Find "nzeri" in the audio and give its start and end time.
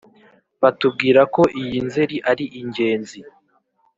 1.87-2.17